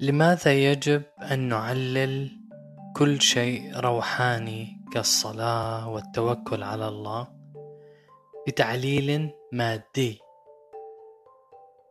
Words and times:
لماذا 0.00 0.52
يجب 0.52 1.02
أن 1.32 1.48
نعلل 1.48 2.30
كل 2.96 3.20
شيء 3.20 3.76
روحاني 3.76 4.80
كالصلاة 4.92 5.88
والتوكل 5.88 6.62
على 6.62 6.88
الله 6.88 7.28
بتعليل 8.46 9.30
مادي؟ 9.52 10.18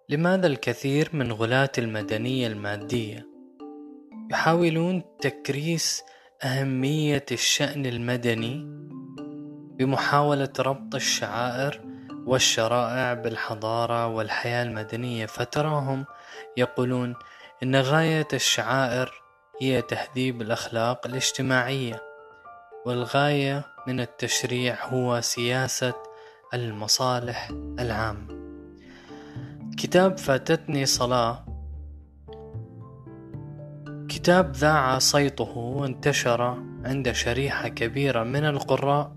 لماذا 0.10 0.48
الكثير 0.48 1.10
من 1.14 1.32
غلاة 1.32 1.72
المدنية 1.78 2.48
المادية 2.48 3.28
يحاولون 4.32 5.04
تكريس 5.22 6.04
أهمية 6.44 7.26
الشأن 7.32 7.86
المدني 7.86 8.66
بمحاولة 9.78 10.54
ربط 10.60 10.96
الشعائر 10.96 11.82
والشرائع 12.26 13.14
بالحضارة 13.14 14.08
والحياة 14.08 14.64
المدنية 14.64 15.26
فتراهم 15.26 16.06
يقولون 16.58 17.16
إن 17.64 17.76
غاية 17.76 18.28
الشعائر 18.34 19.22
هي 19.62 19.82
تهذيب 19.82 20.42
الأخلاق 20.42 21.08
الاجتماعية 21.08 22.02
والغاية 22.86 23.66
من 23.88 24.00
التشريع 24.00 24.86
هو 24.86 25.22
سياسة 25.22 25.94
المصالح 26.54 27.50
العامة. 27.80 28.38
كتاب 29.78 30.18
فاتتني 30.18 30.86
صلاة. 30.86 31.46
كتاب 34.10 34.52
ذاع 34.52 35.00
صيته 35.00 35.58
وانتشر 35.58 36.42
عند 36.86 37.12
شريحة 37.12 37.68
كبيرة 37.68 38.24
من 38.24 38.46
القراء 38.46 39.16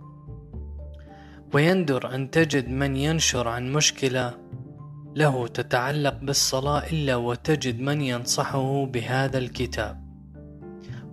ويندر 1.55 2.15
أن 2.15 2.30
تجد 2.30 2.69
من 2.69 2.97
ينشر 2.97 3.49
عن 3.49 3.73
مشكلة 3.73 4.40
له 5.17 5.47
تتعلق 5.47 6.19
بالصلاة 6.23 6.83
إلا 6.93 7.17
وتجد 7.17 7.81
من 7.81 8.01
ينصحه 8.01 8.85
بهذا 8.85 9.39
الكتاب. 9.39 10.11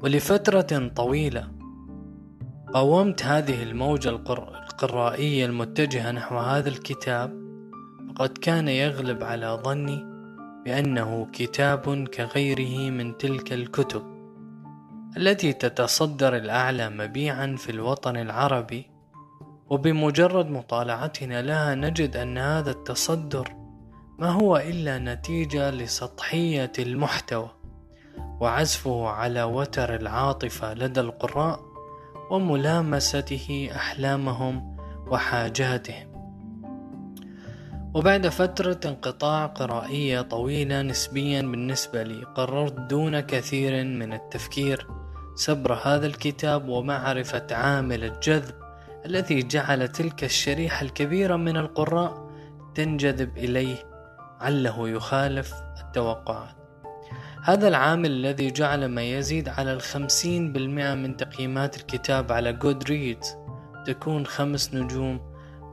ولفترة 0.02 0.92
طويلة 0.96 1.48
قاومت 2.74 3.24
هذه 3.24 3.64
الموجة 3.64 4.10
القرائية 4.10 5.46
المتجهة 5.46 6.12
نحو 6.12 6.38
هذا 6.38 6.70
الكتاب 6.70 7.48
فقد 8.10 8.38
كان 8.38 8.68
يغلب 8.68 9.24
على 9.24 9.60
ظني 9.66 10.06
بأنه 10.66 11.28
كتاب 11.34 12.08
كغيره 12.08 12.90
من 12.90 13.18
تلك 13.18 13.54
الكتب 13.54 14.04
التي 15.18 15.54
تتصدر 15.54 16.36
الأعلى 16.36 16.90
مبيعا 16.90 17.56
في 17.58 17.72
الوطن 17.72 18.18
العربي. 18.18 18.98
وبمجرد 19.70 20.50
مطالعتنا 20.50 21.42
لها 21.42 21.76
نجد 21.76 22.18
أن 22.18 22.38
هذا 22.38 22.72
التصدر 22.72 23.67
ما 24.20 24.30
هو 24.30 24.58
إلا 24.58 25.00
نتيجة 25.00 25.72
لسطحية 25.72 26.72
المحتوى 26.80 27.50
وعزفه 28.40 29.08
على 29.08 29.44
وتر 29.44 29.96
العاطفة 29.96 30.74
لدى 30.74 31.00
القراء 31.00 31.60
وملامسته 32.32 33.70
أحلامهم 33.76 34.78
وحاجاتهم. 35.08 36.08
وبعد 37.94 38.28
فترة 38.28 38.80
انقطاع 38.86 39.46
قرائية 39.46 40.22
طويلة 40.22 40.82
نسبيا 40.82 41.42
بالنسبة 41.42 42.04
لي 42.04 42.24
قررت 42.24 42.74
دون 42.74 43.20
كثير 43.20 43.84
من 43.84 44.14
التفكير 44.14 44.88
سبر 45.36 45.74
هذا 45.74 46.08
الكتاب 46.08 46.70
ومعرفة 46.70 47.48
عامل 47.52 48.04
الجذب 48.04 48.56
الذي 49.06 49.44
جعل 49.44 49.88
تلك 49.88 50.24
الشريحة 50.24 50.82
الكبيرة 50.82 51.36
من 51.36 51.58
القراء 51.58 52.32
تنجذب 52.76 53.38
إليه 53.38 53.97
عله 54.42 54.90
يخالف 54.90 55.54
التوقعات. 55.86 56.56
هذا 57.44 57.68
العامل 57.68 58.12
الذي 58.12 58.52
جعل 58.52 58.86
ما 58.86 59.02
يزيد 59.02 59.50
على 59.50 59.74
الخمسين 59.74 60.54
بالمئة 60.54 60.94
من 60.94 61.18
تقييمات 61.18 61.78
الكتاب 61.78 62.32
على 62.32 62.54
جود 62.54 62.84
ريدز 62.84 63.36
تكون 63.86 64.26
خمس 64.26 64.74
نجوم 64.74 65.22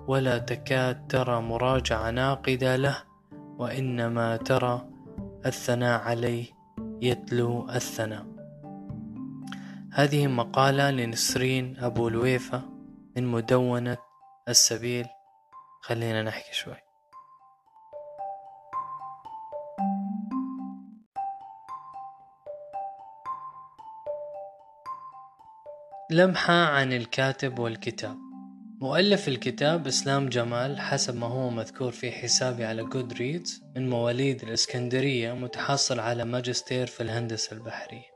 ولا 0.07 0.39
تكاد 0.39 1.07
ترى 1.07 1.41
مراجعة 1.41 2.11
ناقدة 2.11 2.77
له 2.77 3.03
وإنما 3.59 4.37
ترى 4.37 4.89
الثناء 5.47 6.01
عليه 6.01 6.47
يتلو 7.03 7.71
الثناء. 7.71 8.27
هذه 9.93 10.27
مقالة 10.27 10.91
لنسرين 10.91 11.77
أبو 11.79 12.09
الويفة 12.09 12.63
من 13.17 13.27
مدونة 13.27 13.97
السبيل. 14.49 15.07
خلينا 15.83 16.23
نحكي 16.23 16.55
شوي. 16.55 16.84
لمحة 26.11 26.55
عن 26.55 26.93
الكاتب 26.93 27.59
والكتاب. 27.59 28.17
مؤلف 28.81 29.29
الكتاب 29.29 29.87
إسلام 29.87 30.29
جمال 30.29 30.81
حسب 30.81 31.17
ما 31.17 31.27
هو 31.27 31.51
مذكور 31.51 31.93
في 31.93 32.13
حسابي 32.13 32.65
على 32.65 32.85
جود 32.85 33.13
ريدز 33.13 33.63
من 33.77 33.91
مواليد 33.91 34.43
الإسكندرية 34.43 35.33
متحصل 35.33 36.01
على 36.01 36.25
ماجستير 36.25 36.87
في 36.87 37.03
الهندسة 37.03 37.57
البحرية. 37.57 38.15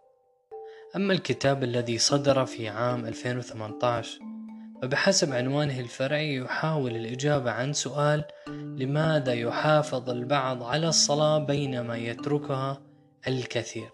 أما 0.97 1.13
الكتاب 1.13 1.65
الذي 1.65 1.99
صدر 1.99 2.47
في 2.47 2.69
عام 2.69 3.07
2018 3.07 4.19
فبحسب 4.83 5.33
عنوانه 5.33 5.81
الفرعي 5.81 6.37
يحاول 6.37 6.97
الإجابة 6.97 7.51
عن 7.51 7.73
سؤال 7.73 8.25
لماذا 8.49 9.33
يحافظ 9.33 10.11
البعض 10.11 10.63
على 10.63 10.89
الصلاة 10.89 11.39
بينما 11.39 11.97
يتركها 11.97 12.81
الكثير؟ 13.29 13.91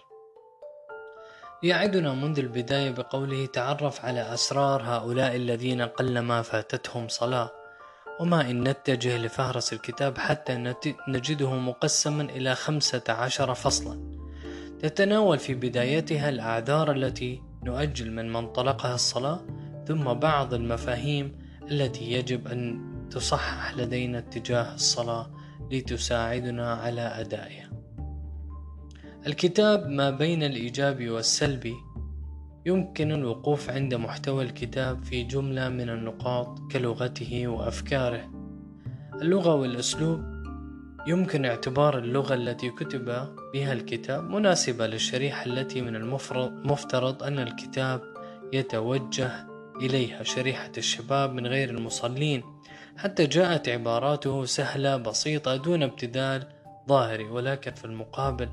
يعدنا 1.65 2.15
منذ 2.15 2.39
البداية 2.39 2.91
بقوله 2.91 3.47
تعرف 3.47 4.05
على 4.05 4.35
أسرار 4.35 4.83
هؤلاء 4.83 5.37
الذين 5.37 5.83
قلما 5.83 6.43
فاتتهم 6.43 7.09
صلاة. 7.09 7.51
وما 8.21 8.51
إن 8.51 8.69
نتجه 8.69 9.19
لفهرس 9.19 9.73
الكتاب 9.73 10.19
حتى 10.19 10.75
نجده 11.09 11.55
مقسما 11.55 12.23
إلى 12.23 12.55
خمسة 12.55 13.03
عشر 13.09 13.55
فصلا. 13.55 14.19
تتناول 14.81 15.39
في 15.39 15.55
بدايتها 15.55 16.29
الأعذار 16.29 16.93
التي 16.93 17.43
نؤجل 17.63 18.11
من 18.11 18.33
منطلقها 18.33 18.95
الصلاة 18.95 19.41
ثم 19.89 20.13
بعض 20.13 20.55
المفاهيم 20.55 21.39
التي 21.71 22.13
يجب 22.13 22.49
أن 22.49 22.81
تصحح 23.11 23.75
لدينا 23.75 24.19
اتجاه 24.19 24.75
الصلاة 24.75 25.31
لتساعدنا 25.71 26.75
على 26.75 27.01
أدائها. 27.01 27.84
الكتاب 29.27 29.89
ما 29.89 30.11
بين 30.11 30.43
الإيجابي 30.43 31.11
والسلبي 31.11 31.75
يمكن 32.67 33.13
الوقوف 33.13 33.71
عند 33.71 33.95
محتوى 33.95 34.45
الكتاب 34.45 35.05
في 35.05 35.23
جملة 35.23 35.69
من 35.69 35.91
النقاط 35.91 36.59
كلغته 36.73 37.49
وأفكاره. 37.49 38.31
اللغة 39.23 39.55
والأسلوب 39.55 40.23
يمكن 41.07 41.45
اعتبار 41.45 41.99
اللغة 41.99 42.35
التي 42.35 42.71
كتب 42.71 43.05
بها 43.55 43.73
الكتاب 43.73 44.31
مناسبة 44.31 44.87
للشريحة 44.87 45.47
التي 45.47 45.83
من 45.83 45.97
المفترض 45.97 47.23
أن 47.23 47.39
الكتاب 47.39 48.01
يتوجه 48.53 49.47
إليها. 49.81 50.23
شريحة 50.23 50.73
الشباب 50.79 51.33
من 51.33 51.47
غير 51.47 51.71
المصلين. 51.71 52.43
حتى 52.97 53.27
جاءت 53.27 53.69
عباراته 53.69 54.45
سهلة 54.45 54.97
بسيطة 54.97 55.57
دون 55.57 55.83
ابتذال 55.83 56.47
ظاهري 56.89 57.25
ولكن 57.25 57.75
في 57.75 57.85
المقابل 57.85 58.49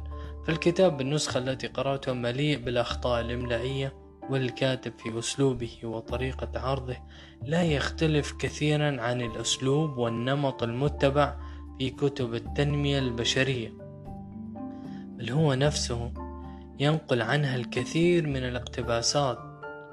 فالكتاب 0.48 0.98
بالنسخة 0.98 1.38
التي 1.38 1.68
قرأتها 1.68 2.14
مليء 2.14 2.60
بالأخطاء 2.60 3.22
الإملائية 3.22 3.94
والكاتب 4.30 4.94
في 4.98 5.20
أسلوبه 5.20 5.80
وطريقة 5.84 6.60
عرضه 6.60 6.98
لا 7.44 7.64
يختلف 7.64 8.34
كثيرا 8.40 9.02
عن 9.02 9.22
الأسلوب 9.22 9.98
والنمط 9.98 10.64
المتبع 10.64 11.36
في 11.80 11.90
كتب 11.90 12.34
التنمية 12.34 13.00
البشرية 13.00 13.74
بل 15.18 15.30
هو 15.30 15.54
نفسه 15.54 16.12
ينقل 16.80 17.22
عنها 17.22 17.56
الكثير 17.56 18.28
من 18.28 18.44
الاقتباسات 18.44 19.38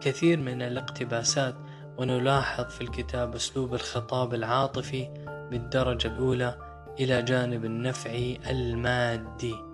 كثير 0.00 0.40
من 0.40 0.62
الاقتباسات 0.62 1.54
ونلاحظ 1.98 2.64
في 2.64 2.80
الكتاب 2.80 3.34
أسلوب 3.34 3.74
الخطاب 3.74 4.34
العاطفي 4.34 5.08
بالدرجة 5.50 6.08
الأولى 6.08 6.58
إلى 7.00 7.22
جانب 7.22 7.64
النفع 7.64 8.10
المادي. 8.50 9.67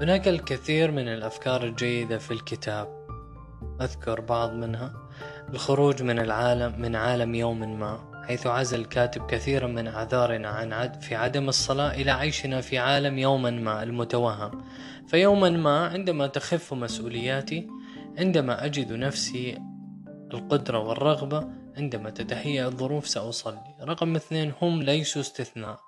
هناك 0.00 0.28
الكثير 0.28 0.90
من 0.90 1.08
الأفكار 1.08 1.64
الجيدة 1.64 2.18
في 2.18 2.30
الكتاب. 2.30 3.06
أذكر 3.80 4.20
بعض 4.20 4.52
منها. 4.52 4.92
الخروج 5.48 6.02
من 6.02 6.18
العالم 6.18 6.80
من 6.80 6.96
عالم 6.96 7.34
يوم 7.34 7.80
ما 7.80 8.22
حيث 8.26 8.46
عزل 8.46 8.80
الكاتب 8.80 9.26
كثيرا 9.26 9.66
من 9.66 9.88
أعذارنا 9.88 10.48
عن 10.48 10.72
عد 10.72 11.02
في 11.02 11.14
عدم 11.14 11.48
الصلاة 11.48 11.94
إلى 11.94 12.10
عيشنا 12.10 12.60
في 12.60 12.78
عالم 12.78 13.18
يوما 13.18 13.50
ما 13.50 13.82
المتوهم. 13.82 14.64
فيوما 15.08 15.50
ما 15.50 15.86
عندما 15.86 16.26
تخف 16.26 16.74
مسؤولياتي 16.74 17.68
عندما 18.18 18.64
أجد 18.64 18.92
نفسي 18.92 19.58
القدرة 20.34 20.78
والرغبة 20.78 21.48
عندما 21.76 22.10
تتهيأ 22.10 22.66
الظروف 22.66 23.08
سأصلي. 23.08 23.76
رقم 23.82 24.16
اثنين 24.16 24.52
هم 24.62 24.82
ليسوا 24.82 25.22
استثناء. 25.22 25.80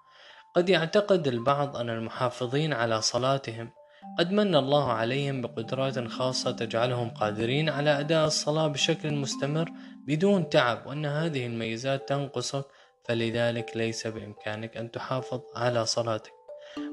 قد 0.54 0.68
يعتقد 0.68 1.26
البعض 1.26 1.76
أن 1.76 1.90
المحافظين 1.90 2.72
على 2.72 3.02
صلاتهم 3.02 3.70
قد 4.18 4.32
من 4.32 4.54
الله 4.54 4.92
عليهم 4.92 5.40
بقدرات 5.40 6.08
خاصة 6.08 6.50
تجعلهم 6.50 7.10
قادرين 7.10 7.68
على 7.68 8.00
أداء 8.00 8.26
الصلاة 8.26 8.68
بشكل 8.68 9.14
مستمر 9.14 9.70
بدون 10.06 10.48
تعب 10.48 10.86
وأن 10.86 11.06
هذه 11.06 11.46
الميزات 11.46 12.08
تنقصك 12.08 12.64
فلذلك 13.04 13.76
ليس 13.76 14.06
بإمكانك 14.06 14.76
أن 14.76 14.90
تحافظ 14.90 15.40
على 15.56 15.86
صلاتك. 15.86 16.32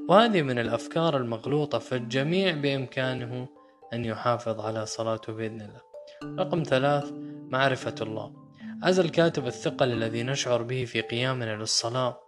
وهذه 0.08 0.42
من 0.42 0.58
الأفكار 0.58 1.16
المغلوطة 1.16 1.78
فالجميع 1.78 2.54
بإمكانه 2.54 3.48
أن 3.92 4.04
يحافظ 4.04 4.60
على 4.60 4.86
صلاته 4.86 5.32
بإذن 5.32 5.60
الله. 5.60 5.80
رقم 6.44 6.62
ثلاث 6.62 7.12
معرفة 7.48 7.94
الله. 8.00 8.32
هذا 8.84 9.02
الكاتب 9.02 9.46
الثقل 9.46 9.92
الذي 9.92 10.22
نشعر 10.22 10.62
به 10.62 10.84
في 10.84 11.00
قيامنا 11.00 11.56
للصلاة 11.56 12.27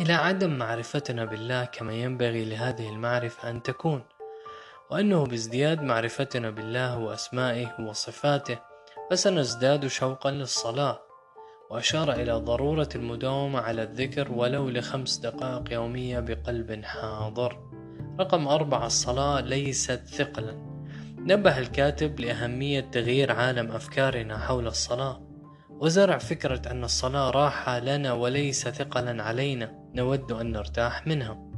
إلى 0.00 0.12
عدم 0.12 0.58
معرفتنا 0.58 1.24
بالله 1.24 1.64
كما 1.64 1.92
ينبغي 1.92 2.44
لهذه 2.44 2.88
المعرفة 2.88 3.50
أن 3.50 3.62
تكون 3.62 4.02
وأنه 4.90 5.24
بازدياد 5.24 5.82
معرفتنا 5.82 6.50
بالله 6.50 6.98
وأسمائه 6.98 7.80
وصفاته 7.80 8.58
فسنزداد 9.10 9.86
شوقا 9.86 10.30
للصلاة 10.30 11.00
وأشار 11.70 12.12
إلى 12.12 12.32
ضرورة 12.32 12.88
المداومة 12.94 13.60
على 13.60 13.82
الذكر 13.82 14.32
ولو 14.32 14.68
لخمس 14.68 15.16
دقائق 15.16 15.72
يومية 15.72 16.20
بقلب 16.20 16.84
حاضر. 16.84 17.58
رقم 18.20 18.48
أربعة 18.48 18.86
الصلاة 18.86 19.40
ليست 19.40 20.02
ثقلا. 20.06 20.52
نبه 21.18 21.58
الكاتب 21.58 22.20
لأهمية 22.20 22.80
تغيير 22.80 23.32
عالم 23.32 23.70
أفكارنا 23.72 24.38
حول 24.38 24.66
الصلاة. 24.66 25.29
وزرع 25.80 26.18
فكرة 26.18 26.62
أن 26.70 26.84
الصلاة 26.84 27.30
راحة 27.30 27.78
لنا 27.78 28.12
وليس 28.12 28.68
ثقلا 28.68 29.22
علينا. 29.22 29.72
نود 29.94 30.32
أن 30.32 30.52
نرتاح 30.52 31.06
منها. 31.06 31.50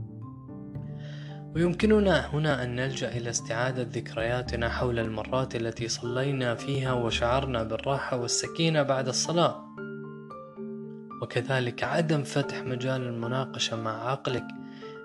ويمكننا 1.55 2.27
هنا 2.27 2.65
أن 2.65 2.77
نلجأ 2.77 3.09
إلى 3.09 3.31
استعادة 3.31 3.83
ذكرياتنا 3.83 4.69
حول 4.69 4.99
المرات 4.99 5.57
التي 5.57 5.89
صلينا 5.89 6.55
فيها 6.55 6.93
وشعرنا 6.93 7.63
بالراحة 7.63 8.17
والسكينة 8.17 8.83
بعد 8.83 9.09
الصلاة. 9.09 9.65
وكذلك 11.23 11.85
عدم 11.85 12.23
فتح 12.23 12.63
مجال 12.63 13.03
المناقشة 13.03 13.77
مع 13.77 14.11
عقلك 14.11 14.47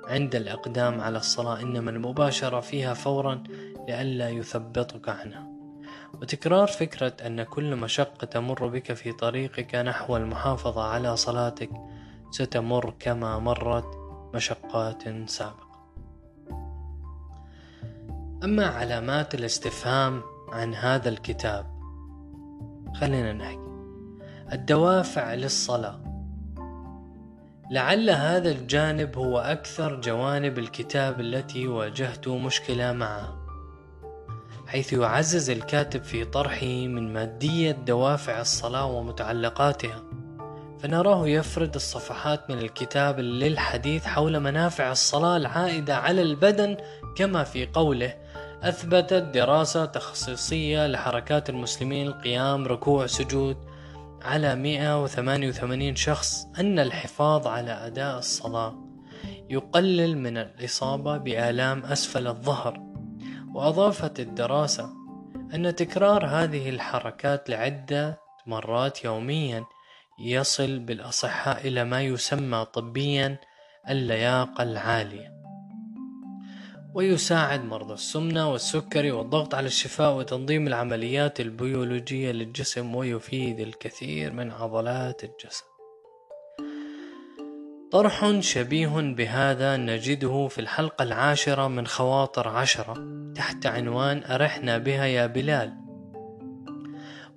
عند 0.08 0.36
الإقدام 0.36 1.02
على 1.02 1.18
الصلاة 1.18 1.62
إنما 1.62 1.92
المباشرة 1.92 2.60
فيها 2.60 2.94
فورا 2.94 3.44
لئلا 3.88 4.30
يثبطك 4.30 5.10
عنها. 5.10 5.47
وتكرار 6.22 6.68
فكرة 6.68 7.14
أن 7.26 7.44
كل 7.44 7.76
مشقة 7.76 8.26
تمر 8.26 8.68
بك 8.68 8.94
في 8.94 9.12
طريقك 9.12 9.76
نحو 9.76 10.18
المحافظة 10.18 10.84
على 10.84 11.18
صلاتك 11.18 11.70
ستمر 12.32 12.94
كما 13.00 13.40
مرت 13.40 13.98
مشقات 14.36 15.30
سابقة. 15.30 15.68
أما 18.44 18.66
علامات 18.66 19.36
الاستفهام 19.36 20.22
عن 20.50 20.76
هذا 20.76 21.10
الكتاب 21.10 21.66
خلينا 22.96 23.34
نحكي. 23.34 23.68
الدوافع 24.54 25.34
للصلاة. 25.34 26.00
لعل 27.72 28.10
هذا 28.10 28.52
الجانب 28.52 29.18
هو 29.18 29.40
أكثر 29.40 30.02
جوانب 30.02 30.60
الكتاب 30.60 31.20
التي 31.20 31.68
واجهت 31.68 32.28
مشكلة 32.28 32.92
معه. 32.92 33.37
حيث 34.68 34.94
يعزز 34.94 35.50
الكاتب 35.50 36.04
في 36.04 36.26
طرحه 36.26 36.66
من 36.66 37.14
مادية 37.14 37.72
دوافع 37.72 38.42
الصلاة 38.42 38.86
ومتعلقاتها. 38.86 40.04
فنراه 40.80 41.28
يفرد 41.28 41.76
الصفحات 41.76 42.50
من 42.50 42.58
الكتاب 42.58 43.20
للحديث 43.20 44.06
حول 44.06 44.40
منافع 44.40 44.92
الصلاة 44.92 45.38
العائدة 45.38 45.98
على 45.98 46.22
البدن 46.22 46.78
كما 47.16 47.44
في 47.44 47.66
قوله 47.66 48.14
أثبتت 48.64 49.24
دراسة 49.34 49.86
تخصيصية 49.86 50.88
لحركات 50.88 51.50
المسلمين 51.50 52.08
القيام 52.08 52.66
ركوع 52.66 53.06
سجود. 53.06 53.58
على 54.22 54.56
188 54.56 55.96
شخص 55.96 56.46
أن 56.60 56.80
الحفاظ 56.80 57.48
على 57.48 57.72
أداء 57.72 58.18
الصلاة 58.18 58.76
يقلل 59.50 60.18
من 60.18 60.38
الإصابة 60.38 61.18
بآلام 61.18 61.86
أسفل 61.86 62.28
الظهر. 62.28 62.87
وأضافت 63.58 64.20
الدراسة 64.20 64.90
أن 65.54 65.76
تكرار 65.76 66.26
هذه 66.26 66.70
الحركات 66.70 67.50
لعدة 67.50 68.20
مرات 68.46 69.06
يوميا 69.06 69.66
يصل 70.20 70.80
بالأصحاء 70.80 71.68
إلى 71.68 71.84
ما 71.84 72.02
يسمى 72.02 72.66
طبيا 72.74 73.38
اللياقة 73.90 74.64
العالية. 74.64 75.34
ويساعد 76.94 77.66
مرضى 77.66 77.94
السمنة 77.94 78.52
والسكري 78.52 79.12
والضغط 79.12 79.56
على 79.56 79.68
الشفاء 79.68 80.18
وتنظيم 80.18 80.68
العمليات 80.68 81.40
البيولوجية 81.40 82.32
للجسم 82.32 82.96
ويفيد 82.96 83.60
الكثير 83.60 84.34
من 84.34 84.52
عضلات 84.52 85.24
الجسم. 85.24 85.77
طرح 87.92 88.40
شبيه 88.40 88.88
بهذا 88.88 89.78
نجده 89.78 90.48
في 90.48 90.62
الحلقة 90.62 91.04
العاشرة 91.04 91.68
من 91.68 91.88
خواطر 91.88 92.48
عشرة 92.48 93.08
تحت 93.36 93.66
عنوان 93.66 94.24
أرحنا 94.24 94.78
بها 94.78 95.06
يا 95.06 95.26
بلال 95.26 95.74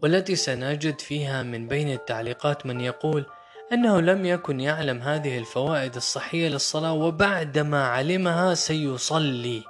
والتي 0.02 0.36
سنجد 0.36 1.00
فيها 1.00 1.42
من 1.42 1.68
بين 1.68 1.92
التعليقات 1.92 2.66
من 2.66 2.80
يقول 2.80 3.26
أنه 3.72 4.00
لم 4.00 4.24
يكن 4.24 4.60
يعلم 4.60 4.98
هذه 4.98 5.38
الفوائد 5.38 5.96
الصحية 5.96 6.48
للصلاة 6.48 6.92
وبعدما 6.92 7.84
علمها 7.84 8.54
سيصلي. 8.54 9.62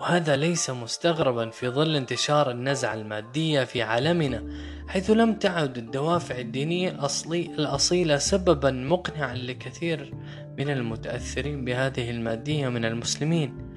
وهذا 0.00 0.36
ليس 0.36 0.70
مستغربا 0.70 1.50
في 1.50 1.68
ظل 1.68 1.96
انتشار 1.96 2.50
النزعة 2.50 2.94
المادية 2.94 3.64
في 3.64 3.82
عالمنا 3.82 4.44
حيث 4.88 5.10
لم 5.10 5.34
تعد 5.34 5.78
الدوافع 5.78 6.38
الدينية 6.38 6.90
الأصلي 6.90 7.46
الأصيلة 7.46 8.16
سببا 8.16 8.70
مقنعا 8.70 9.34
لكثير 9.34 10.14
من 10.58 10.70
المتأثرين 10.70 11.64
بهذه 11.64 12.10
المادية 12.10 12.68
من 12.68 12.84
المسلمين 12.84 13.68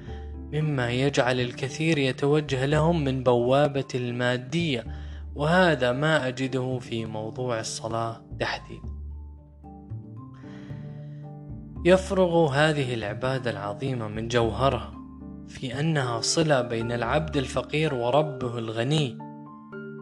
مما 0.52 0.90
يجعل 0.90 1.40
الكثير 1.40 1.98
يتوجه 1.98 2.66
لهم 2.66 3.04
من 3.04 3.22
بوابة 3.22 3.88
المادية 3.94 4.84
وهذا 5.34 5.92
ما 5.92 6.28
أجده 6.28 6.78
في 6.78 7.04
موضوع 7.04 7.60
الصلاة 7.60 8.24
تحديدا. 8.40 8.88
يفرغ 11.84 12.48
هذه 12.54 12.94
العبادة 12.94 13.50
العظيمة 13.50 14.08
من 14.08 14.28
جوهرها 14.28 15.01
في 15.52 15.80
أنها 15.80 16.20
صلة 16.20 16.60
بين 16.60 16.92
العبد 16.92 17.36
الفقير 17.36 17.94
وربه 17.94 18.58
الغني 18.58 19.18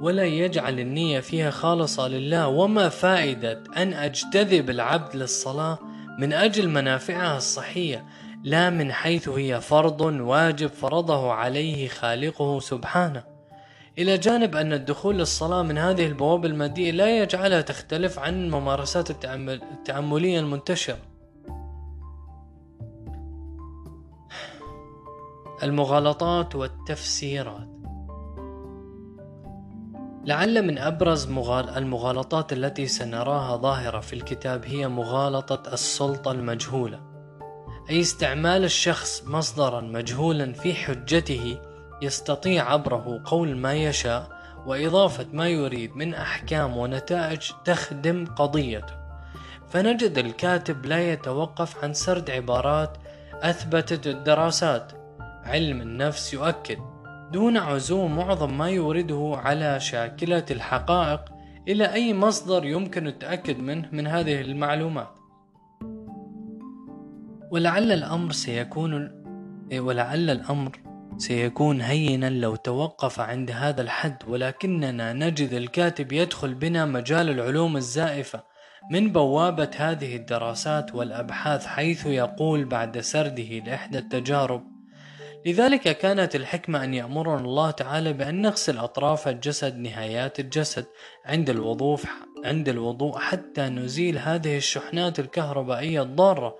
ولا 0.01 0.25
يجعل 0.25 0.81
النية 0.81 1.21
فيها 1.21 1.51
خالصة 1.51 2.09
لله. 2.09 2.49
وما 2.49 2.89
فائدة 2.89 3.63
أن 3.77 3.93
أجتذب 3.93 4.71
العبد 4.71 5.17
للصلاة 5.17 5.79
من 6.19 6.33
أجل 6.33 6.69
منافعها 6.69 7.37
الصحية 7.37 8.05
لا 8.45 8.71
من 8.71 8.93
حيث 8.93 9.29
هي 9.29 9.61
فرض 9.61 10.01
واجب 10.01 10.67
فرضه 10.67 11.33
عليه 11.33 11.89
خالقه 11.89 12.61
سبحانه. 12.61 13.25
إلى 13.99 14.19
جانب 14.19 14.57
أن 14.57 14.73
الدخول 14.73 15.19
للصلاة 15.19 15.63
من 15.63 15.79
هذه 15.79 16.07
البوابة 16.07 16.49
المادية 16.49 16.91
لا 16.91 17.19
يجعلها 17.19 17.61
تختلف 17.61 18.19
عن 18.19 18.45
الممارسات 18.45 19.11
التأملية 19.11 20.41
المنتشرة. 20.41 21.10
المغالطات 25.63 26.55
والتفسيرات. 26.55 27.69
لعل 30.25 30.67
من 30.67 30.79
أبرز 30.79 31.29
المغالطات 31.77 32.53
التي 32.53 32.87
سنراها 32.87 33.57
ظاهرة 33.57 34.01
في 34.01 34.13
الكتاب 34.13 34.65
هي 34.65 34.89
مغالطة 34.89 35.73
السلطة 35.73 36.33
المجهولة 36.33 37.01
أي 37.91 38.01
استعمال 38.01 38.65
الشخص 38.65 39.23
مصدرا 39.27 39.81
مجهولا 39.81 40.53
في 40.53 40.75
حجته 40.75 41.59
يستطيع 42.03 42.73
عبره 42.73 43.23
قول 43.25 43.57
ما 43.57 43.75
يشاء 43.75 44.29
وإضافة 44.67 45.27
ما 45.33 45.49
يريد 45.49 45.97
من 45.97 46.15
أحكام 46.15 46.77
ونتائج 46.77 47.41
تخدم 47.65 48.25
قضيته. 48.27 48.95
فنجد 49.69 50.19
الكاتب 50.19 50.87
لا 50.87 51.13
يتوقف 51.13 51.85
عن 51.85 51.95
سرد 51.95 52.31
عبارات 52.31 52.97
أثبتت 53.33 54.07
الدراسات 54.07 55.00
علم 55.45 55.81
النفس 55.81 56.35
يؤكد 56.35 56.79
دون 57.33 57.57
عزوم 57.57 58.17
معظم 58.17 58.59
ما 58.59 58.71
يورده 58.71 59.33
على 59.45 59.81
شاكلة 59.81 60.45
الحقائق 60.51 61.21
إلى 61.69 61.93
أي 61.93 62.15
مصدر 62.15 62.65
يمكن 62.65 63.07
التأكد 63.07 63.59
منه 63.59 63.89
من 63.93 64.07
هذه 64.07 64.41
المعلومات. 64.41 65.09
ولعل 67.51 67.93
الأمر 67.93 68.33
سيكون 68.33 69.21
ولعل 69.73 70.31
الأمر 70.31 70.71
سيكون 71.19 71.81
هينا 71.81 72.31
لو 72.31 72.57
توقف 72.57 73.21
عند 73.21 73.51
هذا 73.51 73.83
الحد 73.83 74.17
ولكننا 74.29 75.13
نجد 75.13 75.53
الكاتب 75.53 76.13
يدخل 76.13 76.55
بنا 76.55 76.87
مجال 76.87 77.31
العلوم 77.31 77.77
الزائفة 77.77 78.43
من 78.91 79.13
بوابة 79.13 79.71
هذه 79.77 80.17
الدراسات 80.17 80.95
والأبحاث 80.95 81.67
حيث 81.67 82.07
يقول 82.07 82.65
بعد 82.65 83.01
سرده 83.01 83.59
لإحدى 83.59 83.99
التجارب 83.99 84.70
لذلك 85.47 85.99
كانت 85.99 86.37
الحكمة 86.37 86.85
أن 86.85 86.95
يأمرنا 86.95 87.41
الله 87.41 87.71
تعالى 87.71 88.13
بأن 88.13 88.43
نغسل 88.43 88.79
أطراف 88.79 89.29
الجسد 89.29 89.77
نهايات 89.77 90.41
الجسد 90.41 90.87
عند 91.25 91.51
الوضوء 91.51 92.01
عند 92.45 92.69
الوضوء 92.69 93.19
حتى 93.19 93.63
نزيل 93.63 94.19
هذه 94.19 94.57
الشحنات 94.57 95.21
الكهربائية 95.21 96.03
الضارة. 96.03 96.57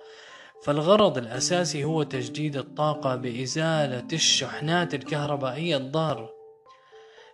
فالغرض 0.63 1.17
الأساسي 1.17 1.83
هو 1.83 2.03
تجديد 2.03 2.57
الطاقة 2.57 3.15
بإزالة 3.15 4.07
الشحنات 4.13 4.93
الكهربائية 4.93 5.77
الضارة. 5.77 6.29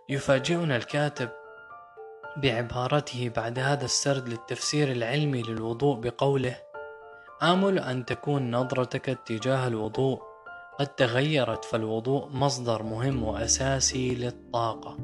يفاجئنا 0.10 0.75
الكاتب 0.75 1.30
بعبارته 2.38 3.32
بعد 3.36 3.60
هذا 3.60 3.86
السرد 3.86 4.30
للتفسير 4.30 4.92
العلمي 4.92 5.42
للوضوء 5.42 6.00
بقوله 6.00 6.58
آمل 7.44 7.80
أن 7.80 8.06
تكون 8.06 8.56
نظرتك 8.56 9.10
اتجاه 9.10 9.68
الوضوء 9.68 10.26
قد 10.79 10.88
تغيرت 10.88 11.65
فالوضوء 11.65 12.29
مصدر 12.34 12.84
مهم 12.84 13.24
وأساسي 13.24 14.15
للطاقة. 14.15 14.98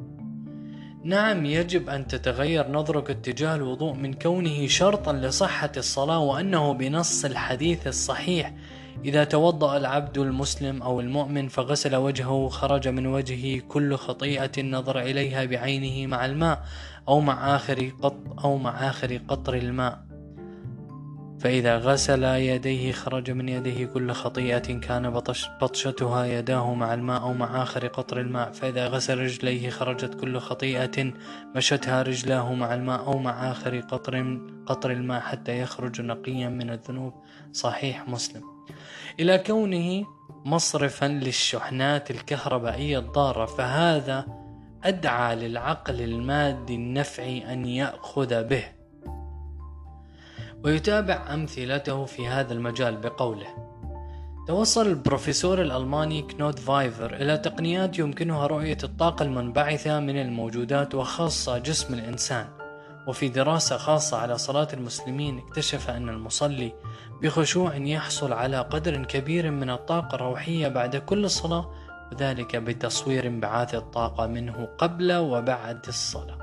نعم 1.03 1.45
يجب 1.45 1.89
أن 1.89 2.07
تتغير 2.07 2.71
نظرك 2.71 3.09
اتجاه 3.09 3.55
الوضوء 3.55 3.93
من 3.93 4.13
كونه 4.13 4.67
شرطا 4.67 5.13
لصحة 5.13 5.71
الصلاة 5.77 6.19
وأنه 6.19 6.73
بنص 6.73 7.25
الحديث 7.25 7.87
الصحيح 7.87 8.53
إذا 9.05 9.23
توضأ 9.23 9.77
العبد 9.77 10.17
المسلم 10.17 10.81
أو 10.81 10.99
المؤمن 10.99 11.47
فغسل 11.47 11.95
وجهه 11.95 12.49
خرج 12.49 12.87
من 12.87 13.07
وجهه 13.07 13.59
كل 13.59 13.95
خطيئة 13.95 14.63
نظر 14.63 14.99
إليها 14.99 15.45
بعينه 15.45 16.07
مع 16.07 16.25
الماء 16.25 16.63
أو 17.07 17.19
مع 17.19 17.55
آخر 17.55 17.91
قط 18.01 18.17
أو 18.43 18.57
مع 18.57 18.89
آخر 18.89 19.21
قطر 19.27 19.53
الماء. 19.53 20.12
فإذا 21.43 21.77
غسل 21.77 22.23
يديه 22.23 22.91
خرج 22.91 23.31
من 23.31 23.49
يديه 23.49 23.85
كل 23.85 24.11
خطيئة 24.11 24.79
كان 24.79 25.09
بطش 25.09 25.49
بطشتها 25.61 26.25
يداه 26.25 26.73
مع 26.73 26.93
الماء 26.93 27.21
أو 27.21 27.33
مع 27.33 27.63
آخر 27.63 27.87
قطر 27.87 28.19
الماء. 28.19 28.51
فإذا 28.51 28.87
غسل 28.87 29.17
رجليه 29.19 29.69
خرجت 29.69 30.19
كل 30.19 30.39
خطيئة 30.39 31.13
مشتها 31.55 32.01
رجلاه 32.01 32.53
مع 32.53 32.73
الماء 32.73 32.99
أو 32.99 33.17
مع 33.17 33.51
آخر 33.51 33.79
قطر 33.79 34.39
قطر 34.65 34.91
الماء 34.91 35.21
حتى 35.21 35.59
يخرج 35.59 36.01
نقيا 36.01 36.49
من 36.49 36.69
الذنوب. 36.69 37.13
صحيح 37.53 38.09
مسلم. 38.09 38.43
إلى 39.19 39.37
كونه 39.37 40.05
مصرفا 40.45 41.05
للشحنات 41.05 42.11
الكهربائية 42.11 42.99
الضارة 42.99 43.45
فهذا 43.45 44.25
أدعى 44.83 45.35
للعقل 45.35 46.01
المادي 46.01 46.75
النفعي 46.75 47.53
أن 47.53 47.65
يأخذ 47.65 48.43
به. 48.43 48.82
ويتابع 50.63 51.33
أمثلته 51.33 52.05
في 52.05 52.27
هذا 52.27 52.53
المجال 52.53 52.97
بقوله. 52.97 53.47
توصل 54.47 54.87
البروفيسور 54.87 55.61
الألماني 55.61 56.21
كنود 56.21 56.59
فايفر 56.59 57.13
إلى 57.13 57.37
تقنيات 57.37 57.99
يمكنها 57.99 58.47
رؤية 58.47 58.77
الطاقة 58.83 59.23
المنبعثة 59.23 59.99
من 59.99 60.21
الموجودات 60.21 60.95
وخاصة 60.95 61.57
جسم 61.57 61.93
الإنسان 61.93 62.47
وفي 63.07 63.29
دراسة 63.29 63.77
خاصة 63.77 64.17
على 64.17 64.37
صلاة 64.37 64.67
المسلمين 64.73 65.37
اكتشف 65.37 65.89
أن 65.89 66.09
المصلي 66.09 66.73
بخشوع 67.21 67.75
يحصل 67.75 68.33
على 68.33 68.59
قدر 68.59 69.03
كبير 69.03 69.51
من 69.51 69.69
الطاقة 69.69 70.15
الروحية 70.15 70.67
بعد 70.67 70.95
كل 70.95 71.29
صلاة 71.29 71.71
وذلك 72.11 72.55
بتصوير 72.55 73.27
انبعاث 73.27 73.75
الطاقة 73.75 74.27
منه 74.27 74.67
قبل 74.77 75.13
وبعد 75.13 75.85
الصلاة. 75.87 76.42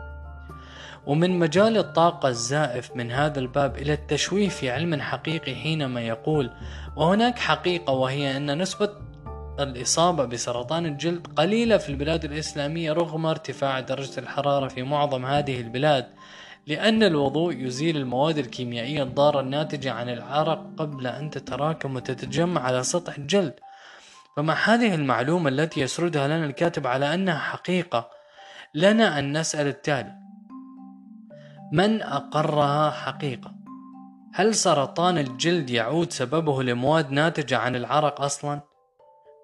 ومن 1.07 1.39
مجال 1.39 1.79
الطاقة 1.79 2.29
الزائف 2.29 2.97
من 2.97 3.13
هذا 3.13 3.39
الباب 3.39 3.77
إلى 3.77 3.93
التشويه 3.93 4.49
في 4.49 4.71
علم 4.71 5.01
حقيقي 5.01 5.55
حينما 5.55 6.01
يقول 6.01 6.51
وهناك 6.97 7.39
حقيقة 7.39 7.93
وهي 7.93 8.37
أن 8.37 8.63
نسبة 8.63 8.91
الإصابة 9.61 10.25
بسرطان 10.25 10.87
الجلد 10.87 11.27
قليلة 11.27 11.77
في 11.77 11.89
البلاد 11.89 12.25
الإسلامية 12.25 12.93
رغم 12.93 13.27
ارتفاع 13.27 13.81
درجة 13.81 14.21
الحرارة 14.21 14.69
في 14.69 14.83
معظم 14.83 15.27
هذه 15.27 15.61
البلاد 15.61 16.07
لأن 16.67 17.03
الوضوء 17.03 17.55
يزيل 17.55 17.97
المواد 17.97 18.39
الكيميائية 18.39 19.03
الضارة 19.03 19.41
الناتجة 19.41 19.93
عن 19.93 20.09
العرق 20.09 20.67
قبل 20.77 21.07
أن 21.07 21.31
تتراكم 21.31 21.97
وتتجمع 21.97 22.63
على 22.63 22.83
سطح 22.83 23.17
الجلد. 23.17 23.55
فمع 24.37 24.55
هذه 24.55 24.95
المعلومة 24.95 25.49
التي 25.49 25.81
يسردها 25.81 26.27
لنا 26.29 26.47
الكاتب 26.47 26.87
على 26.87 27.15
أنها 27.15 27.39
حقيقة؟ 27.39 28.11
لنا 28.75 29.19
أن 29.19 29.39
نسأل 29.39 29.67
التالي 29.67 30.20
من 31.73 32.03
أقرها 32.03 32.91
حقيقة؟ 32.91 33.55
هل 34.35 34.55
سرطان 34.55 35.19
الجلد 35.19 35.71
يعود 35.71 36.13
سببه 36.13 36.63
لمواد 36.63 37.11
ناتجة 37.11 37.59
عن 37.59 37.77
العرق 37.77 38.21
أصلا؟ 38.21 38.61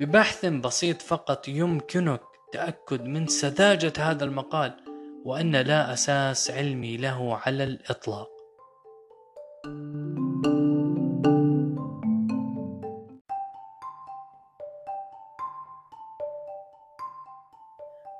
ببحث 0.00 0.46
بسيط 0.46 1.02
فقط 1.02 1.48
يمكنك 1.48 2.20
تأكد 2.52 3.02
من 3.02 3.26
سذاجة 3.26 3.92
هذا 3.98 4.24
المقال 4.24 4.76
وأن 5.24 5.56
لا 5.56 5.92
أساس 5.92 6.50
علمي 6.50 6.96
له 6.96 7.36
على 7.46 7.64
الإطلاق. 7.64 8.28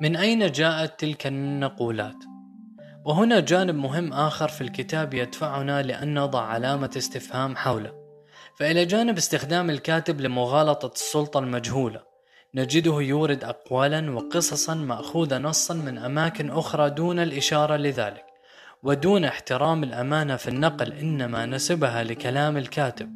من 0.00 0.16
أين 0.16 0.52
جاءت 0.52 1.00
تلك 1.00 1.26
النقولات؟ 1.26 2.35
وهنا 3.06 3.40
جانب 3.40 3.74
مهم 3.74 4.12
آخر 4.12 4.48
في 4.48 4.60
الكتاب 4.60 5.14
يدفعنا 5.14 5.82
لأن 5.82 6.18
نضع 6.18 6.42
علامة 6.42 6.90
استفهام 6.96 7.56
حوله. 7.56 7.92
فإلى 8.58 8.84
جانب 8.84 9.16
استخدام 9.16 9.70
الكاتب 9.70 10.20
لمغالطة 10.20 10.92
السلطة 10.94 11.40
المجهولة 11.40 12.02
نجده 12.54 13.00
يورد 13.00 13.44
أقوالا 13.44 14.10
وقصصا 14.10 14.74
مأخوذة 14.74 15.38
نصا 15.38 15.74
من 15.74 15.98
أماكن 15.98 16.50
أخرى 16.50 16.90
دون 16.90 17.18
الإشارة 17.18 17.76
لذلك 17.76 18.24
ودون 18.82 19.24
احترام 19.24 19.82
الأمانة 19.82 20.36
في 20.36 20.48
النقل 20.48 20.92
إنما 20.92 21.46
نسبها 21.46 22.04
لكلام 22.04 22.56
الكاتب. 22.56 23.10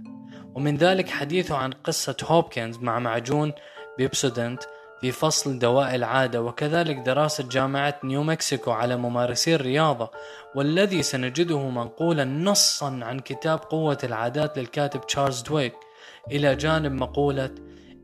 ومن 0.54 0.76
ذلك 0.76 1.08
حديثه 1.08 1.56
عن 1.56 1.72
قصة 1.72 2.16
هوبكنز 2.24 2.78
مع 2.78 2.98
معجون 2.98 3.52
Pepsodent 3.98 4.62
في 5.00 5.12
فصل 5.12 5.58
دواء 5.58 5.94
العادة 5.94 6.42
وكذلك 6.42 6.96
دراسة 6.96 7.48
جامعة 7.48 8.00
نيو 8.04 8.22
مكسيكو 8.22 8.70
على 8.70 8.96
ممارسي 8.96 9.54
الرياضة 9.54 10.10
والذي 10.54 11.02
سنجده 11.02 11.68
منقولا 11.68 12.24
نصا 12.24 13.00
عن 13.02 13.18
كتاب 13.18 13.58
قوة 13.58 13.98
العادات 14.04 14.58
للكاتب 14.58 15.06
تشارلز 15.06 15.42
دويج. 15.42 15.74
إلى 16.30 16.56
جانب 16.56 16.92
مقولة 16.92 17.50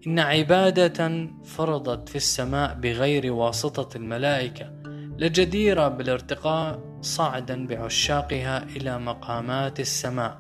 إن 0.07 0.19
عبادة 0.19 1.29
فرضت 1.45 2.09
في 2.09 2.17
السماء 2.17 2.75
بغير 2.75 3.33
واسطة 3.33 3.97
الملائكة 3.97 4.73
لجديرة 5.19 5.89
بالارتقاء 5.89 6.81
صعدا 7.01 7.67
بعشاقها 7.67 8.63
إلى 8.63 8.99
مقامات 8.99 9.81
السماء 9.81 10.39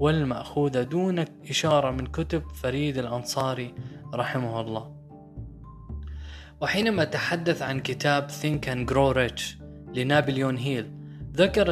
والمأخوذة 0.00 0.82
دون 0.82 1.24
إشارة 1.50 1.90
من 1.90 2.06
كتب 2.06 2.42
فريد 2.50 2.98
الأنصاري 2.98 3.74
رحمه 4.14 4.60
الله. 4.60 4.95
وحينما 6.60 7.04
تحدث 7.04 7.62
عن 7.62 7.80
كتاب 7.80 8.30
Think 8.30 8.66
and 8.66 8.90
Grow 8.92 9.14
Rich 9.14 9.42
لنابليون 9.94 10.56
هيل 10.56 10.90
ذكر 11.36 11.70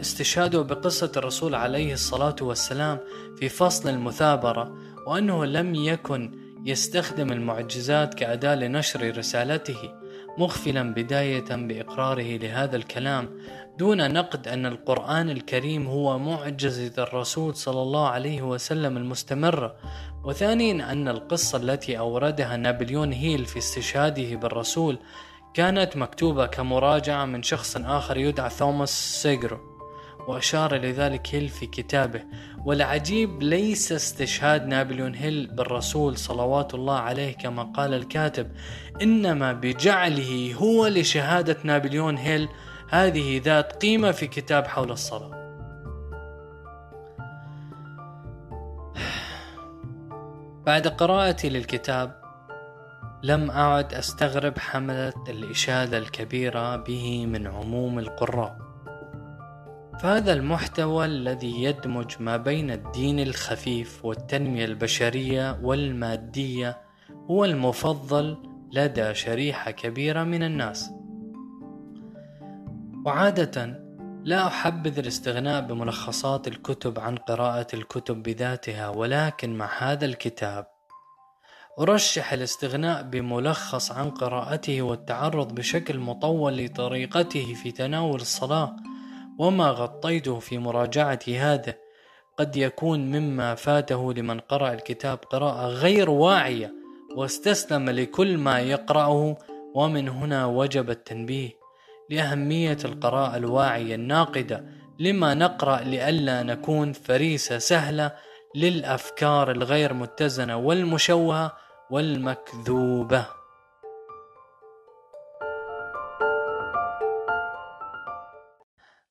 استشهاده 0.00 0.62
بقصة 0.62 1.12
الرسول 1.16 1.54
عليه 1.54 1.92
الصلاة 1.92 2.36
والسلام 2.40 2.98
في 3.38 3.48
فصل 3.48 3.88
المثابرة 3.88 4.76
وأنه 5.06 5.44
لم 5.44 5.74
يكن 5.74 6.32
يستخدم 6.64 7.32
المعجزات 7.32 8.14
كأداة 8.14 8.54
لنشر 8.54 9.18
رسالته. 9.18 10.01
مغفلا 10.38 10.94
بداية 10.94 11.56
بإقراره 11.56 12.36
لهذا 12.36 12.76
الكلام 12.76 13.30
دون 13.78 14.12
نقد 14.12 14.48
أن 14.48 14.66
القرآن 14.66 15.30
الكريم 15.30 15.86
هو 15.86 16.18
معجزة 16.18 17.02
الرسول 17.02 17.56
صلى 17.56 17.82
الله 17.82 18.08
عليه 18.08 18.42
وسلم 18.42 18.96
المستمرة 18.96 19.76
وثانيا 20.24 20.92
أن 20.92 21.08
القصة 21.08 21.58
التي 21.58 21.98
أوردها 21.98 22.56
نابليون 22.56 23.12
هيل 23.12 23.44
في 23.44 23.58
استشهاده 23.58 24.36
بالرسول 24.36 24.98
كانت 25.54 25.96
مكتوبة 25.96 26.46
كمراجعة 26.46 27.24
من 27.24 27.42
شخص 27.42 27.76
آخر 27.76 28.16
يدعى 28.16 28.50
توماس 28.58 29.22
سيجرو. 29.22 29.71
وأشار 30.28 30.74
لذلك 30.74 31.34
هيل 31.34 31.48
في 31.48 31.66
كتابه. 31.66 32.22
والعجيب 32.64 33.42
ليس 33.42 33.92
استشهاد 33.92 34.66
نابليون 34.66 35.14
هيل 35.14 35.46
بالرسول 35.46 36.16
صلوات 36.16 36.74
الله 36.74 36.98
عليه 36.98 37.32
كما 37.32 37.62
قال 37.62 37.94
الكاتب 37.94 38.52
إنما 39.02 39.52
بجعله 39.52 40.54
هو 40.54 40.86
لشهادة 40.86 41.56
نابليون 41.64 42.16
هيل 42.16 42.48
هذه 42.90 43.40
ذات 43.44 43.82
قيمة 43.82 44.10
في 44.10 44.26
كتاب 44.26 44.66
حول 44.66 44.90
الصلاة. 44.90 45.42
بعد 50.66 50.88
قراءتي 50.88 51.48
للكتاب 51.48 52.22
لم 53.22 53.50
أعد 53.50 53.94
أستغرب 53.94 54.58
حملة 54.58 55.12
الإشادة 55.28 55.98
الكبيرة 55.98 56.76
به 56.76 57.26
من 57.26 57.46
عموم 57.46 57.98
القراء. 57.98 58.71
فهذا 60.02 60.32
المحتوى 60.32 61.04
الذي 61.04 61.62
يدمج 61.62 62.14
ما 62.20 62.36
بين 62.36 62.70
الدين 62.70 63.20
الخفيف 63.20 64.04
والتنمية 64.04 64.64
البشرية 64.64 65.58
والمادية 65.62 66.80
هو 67.30 67.44
المفضل 67.44 68.36
لدى 68.72 69.14
شريحة 69.14 69.70
كبيرة 69.70 70.22
من 70.22 70.42
الناس. 70.42 70.90
وعادة 73.06 73.82
لا 74.24 74.46
أحبذ 74.46 74.98
الاستغناء 74.98 75.60
بملخصات 75.60 76.48
الكتب 76.48 76.98
عن 76.98 77.16
قراءة 77.16 77.66
الكتب 77.74 78.22
بذاتها 78.22 78.88
ولكن 78.88 79.58
مع 79.58 79.70
هذا 79.78 80.04
الكتاب 80.04 80.66
أرشح 81.80 82.32
الاستغناء 82.32 83.02
بملخص 83.02 83.92
عن 83.92 84.10
قراءته 84.10 84.82
والتعرض 84.82 85.54
بشكل 85.54 85.98
مطول 85.98 86.56
لطريقته 86.56 87.54
في 87.54 87.70
تناول 87.72 88.20
الصلاة 88.20 88.76
وما 89.38 89.70
غطيته 89.70 90.38
في 90.38 90.58
مراجعة 90.58 91.20
هذا. 91.28 91.74
قد 92.38 92.56
يكون 92.56 93.00
مما 93.00 93.54
فاته 93.54 94.12
لمن 94.12 94.40
قرأ 94.40 94.72
الكتاب 94.72 95.18
قراءة 95.18 95.66
غير 95.66 96.10
واعية 96.10 96.74
واستسلم 97.16 97.90
لكل 97.90 98.38
ما 98.38 98.60
يقرأه 98.60 99.36
ومن 99.74 100.08
هنا 100.08 100.46
وجب 100.46 100.90
التنبيه 100.90 101.50
لأهمية 102.10 102.78
القراءة 102.84 103.36
الواعية 103.36 103.94
الناقدة. 103.94 104.64
لما 104.98 105.34
نقرأ 105.34 105.80
لئلا 105.80 106.42
نكون 106.42 106.92
فريسة 106.92 107.58
سهلة 107.58 108.12
للأفكار 108.54 109.50
الغير 109.50 109.94
متزنة 109.94 110.56
والمشوهة 110.56 111.52
والمكذوبة. 111.90 113.41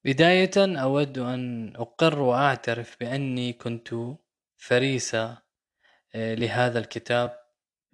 بداية 0.06 0.52
أود 0.58 1.18
أن 1.18 1.76
أقر 1.76 2.20
وأعترف 2.20 2.98
بأني 3.00 3.54
كنت 3.54 3.90
فريسة 4.58 5.38
آه، 6.16 6.36
لهذا 6.36 6.80
الكتاب 6.80 7.40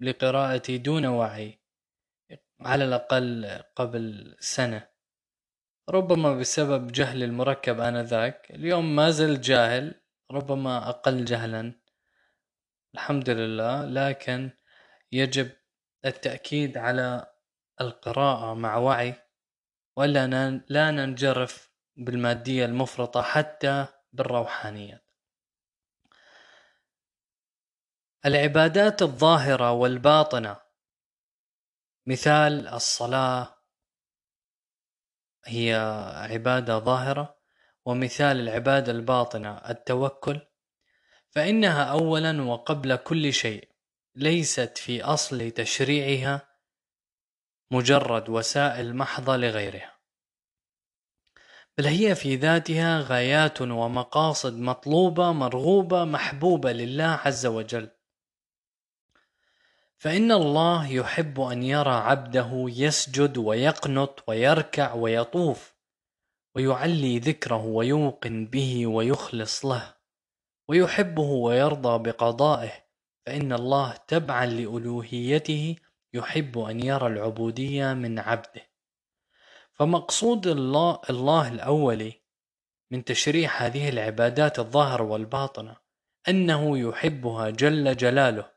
لقراءتي 0.00 0.78
دون 0.78 1.06
وعي 1.06 1.58
على 2.60 2.84
الأقل 2.84 3.60
قبل 3.76 4.36
سنة. 4.40 4.88
ربما 5.88 6.36
بسبب 6.36 6.92
جهل 6.92 7.22
المركب 7.22 7.80
آنذاك 7.80 8.50
اليوم 8.50 8.96
ما 8.96 9.10
زلت 9.10 9.40
جاهل 9.40 9.94
ربما 10.30 10.88
أقل 10.88 11.24
جهلا. 11.24 11.72
الحمد 12.94 13.30
لله 13.30 13.84
لكن 13.84 14.50
يجب 15.12 15.50
التأكيد 16.04 16.78
على 16.78 17.26
القراءة 17.80 18.54
مع 18.54 18.76
وعي 18.76 19.14
ولا 19.96 20.26
لا 20.68 20.90
ننجرف 20.90 21.67
بالمادية 21.98 22.64
المفرطة 22.64 23.22
حتى 23.22 23.86
بالروحانيات 24.12 25.08
العبادات 28.26 29.02
الظاهرة 29.02 29.72
والباطنة. 29.72 30.56
مثال 32.06 32.68
الصلاة 32.68 33.54
هي 35.44 35.74
عبادة 36.30 36.78
ظاهرة 36.78 37.38
ومثال 37.84 38.40
العبادة 38.40 38.92
الباطنة 38.92 39.56
التوكل. 39.56 40.40
فإنها 41.30 41.84
أولا 41.84 42.42
وقبل 42.42 42.96
كل 42.96 43.32
شيء 43.32 43.68
ليست 44.14 44.78
في 44.78 45.02
أصل 45.02 45.50
تشريعها 45.50 46.48
مجرد 47.70 48.28
وسائل 48.28 48.96
محضة 48.96 49.36
لغيرها. 49.36 49.97
بل 51.78 51.86
هي 51.86 52.14
في 52.14 52.36
ذاتها 52.36 53.00
غايات 53.00 53.60
ومقاصد 53.60 54.58
مطلوبة 54.58 55.32
مرغوبة 55.32 56.04
محبوبة 56.04 56.72
لله 56.72 57.20
عز 57.24 57.46
وجل. 57.46 57.88
فإن 59.98 60.32
الله 60.32 60.86
يحب 60.86 61.40
أن 61.40 61.62
يرى 61.62 61.90
عبده 61.90 62.66
يسجد 62.68 63.38
ويقنط 63.38 64.24
ويركع 64.26 64.94
ويطوف 64.94 65.74
ويعلي 66.54 67.18
ذكره 67.18 67.64
ويوقن 67.64 68.46
به 68.46 68.86
ويخلص 68.86 69.66
له 69.66 69.94
ويحبه 70.68 71.30
ويرضى 71.30 72.10
بقضائه. 72.10 72.72
فإن 73.26 73.52
الله 73.52 73.94
تبعا 74.08 74.46
لألوهيته 74.46 75.76
يحب 76.14 76.58
أن 76.58 76.80
يرى 76.80 77.06
العبودية 77.06 77.92
من 77.92 78.18
عبده. 78.18 78.67
فمقصود 79.78 80.46
الله, 80.46 81.00
الله 81.10 81.48
الأولي 81.48 82.12
من 82.90 83.04
تشريع 83.04 83.50
هذه 83.50 83.88
العبادات 83.88 84.58
الظاهرة 84.58 85.02
والباطنة 85.02 85.76
أنه 86.28 86.78
يحبها 86.78 87.50
جل 87.50 87.96
جلاله 87.96 88.50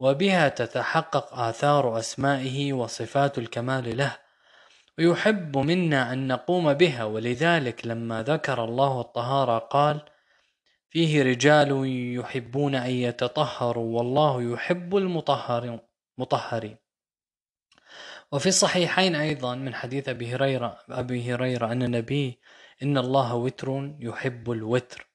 وبها 0.00 0.48
تتحقق 0.48 1.34
آثار 1.34 1.98
أسمائه 1.98 2.72
وصفات 2.72 3.38
الكمال 3.38 3.96
له 3.96 4.16
ويحب 4.98 5.58
منا 5.58 6.12
أن 6.12 6.28
نقوم 6.28 6.72
بها. 6.74 7.04
ولذلك 7.04 7.86
لما 7.86 8.22
ذكر 8.22 8.64
الله 8.64 9.00
الطهارة 9.00 9.58
قال 9.58 10.00
فيه 10.90 11.22
رجال 11.22 11.82
يحبون 12.18 12.74
أن 12.74 12.90
يتطهروا 12.90 13.96
والله 13.96 14.52
يحب 14.52 14.96
المطهرين 14.96 16.76
وفي 18.32 18.46
الصحيحين 18.46 19.14
أيضا 19.14 19.54
من 19.54 19.74
حديث 19.74 20.08
أبي 20.08 20.34
هريرة 20.34 20.78
أبي 20.90 21.34
هريرة 21.34 21.72
أن 21.72 21.82
النبي 21.82 22.40
إن 22.82 22.98
الله 22.98 23.34
وتر 23.34 23.94
يحب 24.00 24.50
الوتر. 24.50 25.06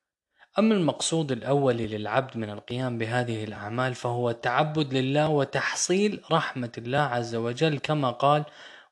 أما 0.59 0.75
المقصود 0.75 1.31
الأول 1.31 1.77
للعبد 1.77 2.37
من 2.37 2.49
القيام 2.49 2.97
بهذه 2.97 3.43
الأعمال 3.43 3.95
فهو 3.95 4.29
التعبد 4.29 4.93
لله 4.93 5.29
وتحصيل 5.29 6.21
رحمة 6.31 6.71
الله 6.77 6.99
عز 6.99 7.35
وجل 7.35 7.79
كما 7.79 8.11
قال 8.11 8.45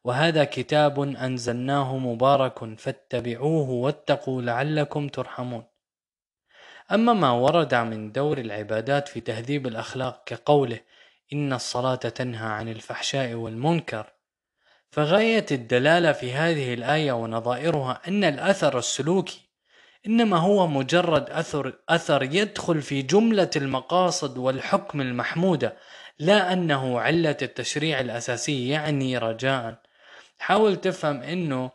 وهذا 0.04 0.44
كتاب 0.44 1.00
أنزلناه 1.00 1.98
مبارك 1.98 2.80
فاتبعوه 2.80 3.70
واتقوا 3.70 4.42
لعلكم 4.42 5.08
ترحمون. 5.08 5.64
أما 6.92 7.14
ما 7.14 7.32
ورد 7.32 7.76
من 7.76 8.12
دور 8.12 8.38
العبادات 8.38 9.08
في 9.08 9.20
تهذيب 9.20 9.68
الأخلاق 9.68 10.24
كقوله 10.26 10.80
إن 11.34 11.54
الصلاة 11.54 11.96
تنهى 11.96 12.48
عن 12.48 12.70
الفحشاء 12.70 13.34
والمنكر. 13.34 14.14
فغاية 14.92 15.46
الدلالة 15.52 16.12
في 16.12 16.34
هذه 16.34 16.74
الآية 16.74 17.12
ونظائرها 17.12 18.02
أن 18.08 18.24
الأثر 18.24 18.78
السلوكي 18.78 19.50
إنما 20.08 20.38
هو 20.38 20.68
مجرد 20.68 21.30
أثر 21.30 21.74
أثر 21.90 22.24
يدخل 22.24 22.82
في 22.82 23.02
جملة 23.02 23.50
المقاصد 23.56 24.38
والحكم 24.38 25.02
المحمودة 25.02 25.78
لا 26.20 26.54
أنه 26.54 27.00
علة 27.00 27.38
التشريع 27.42 28.00
الأساسي 28.00 28.70
يعني 28.70 29.18
رجاء. 29.18 29.82
حاول 30.40 30.76
تفهم 30.76 31.22
إنه 31.22 31.72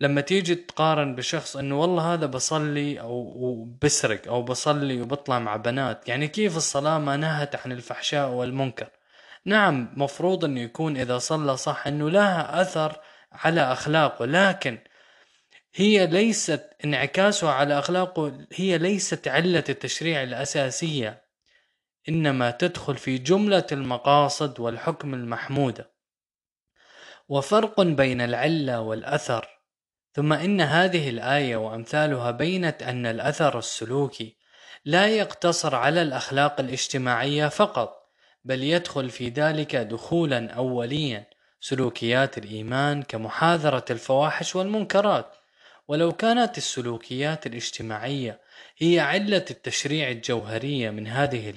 لما 0.00 0.20
تيجي 0.20 0.54
تقارن 0.54 1.14
بشخص 1.14 1.56
إنه 1.56 1.80
والله 1.80 2.14
هذا 2.14 2.26
بصلي 2.26 3.00
أو 3.00 3.64
بسرق 3.82 4.28
أو 4.28 4.42
بصلي 4.42 5.02
وبطلع 5.02 5.38
مع 5.38 5.56
بنات 5.56 6.08
يعني 6.08 6.28
كيف 6.28 6.56
الصلاة 6.56 6.98
ما 6.98 7.16
نهت 7.16 7.56
عن 7.56 7.72
الفحشاء 7.72 8.30
والمنكر؟ 8.30 8.90
نعم 9.44 9.92
مفروض 9.96 10.44
إنه 10.44 10.60
يكون 10.60 10.96
إذا 10.96 11.18
صلى 11.18 11.56
صح 11.56 11.86
إنه 11.86 12.10
لها 12.10 12.62
أثر 12.62 13.00
على 13.32 13.60
أخلاقه 13.72 14.24
لكن 14.24 14.78
هي 15.74 16.06
ليست 16.06 16.70
انعكاسها 16.84 17.52
على 17.52 17.78
أخلاقه 17.78 18.46
هي 18.52 18.78
ليست 18.78 19.28
علة 19.28 19.64
التشريع 19.68 20.22
الأساسية 20.22 21.24
إنما 22.08 22.50
تدخل 22.50 22.96
في 22.96 23.18
جملة 23.18 23.66
المقاصد 23.72 24.60
والحكم 24.60 25.14
المحمودة. 25.14 25.94
وفرق 27.28 27.80
بين 27.80 28.20
العلة 28.20 28.80
والأثر. 28.80 29.53
ثم 30.14 30.32
إن 30.32 30.60
هذه 30.60 31.10
الآية 31.10 31.56
وأمثالها 31.56 32.30
بينت 32.30 32.82
أن 32.82 33.06
الأثر 33.06 33.58
السلوكي 33.58 34.36
لا 34.84 35.06
يقتصر 35.06 35.74
على 35.74 36.02
الأخلاق 36.02 36.60
الاجتماعية 36.60 37.48
فقط 37.48 38.04
بل 38.44 38.62
يدخل 38.62 39.10
في 39.10 39.28
ذلك 39.28 39.76
دخولا 39.76 40.52
أوليا 40.52 41.26
سلوكيات 41.60 42.38
الإيمان 42.38 43.02
كمحاذرة 43.02 43.84
الفواحش 43.90 44.56
والمنكرات. 44.56 45.34
ولو 45.88 46.12
كانت 46.12 46.58
السلوكيات 46.58 47.46
الاجتماعية 47.46 48.40
هي 48.78 49.00
علة 49.00 49.44
التشريع 49.50 50.10
الجوهرية 50.10 50.90
من 50.90 51.06
هذه 51.06 51.50